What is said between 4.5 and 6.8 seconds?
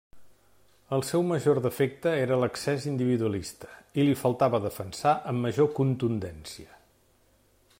defensar amb major contundència.